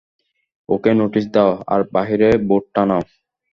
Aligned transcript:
ওকে 0.69 0.91
notice 0.99 1.25
দাও, 1.35 1.51
আর 1.73 1.81
বাহিরে 1.93 2.29
বোর্ড 2.47 2.65
টানাও। 2.73 3.03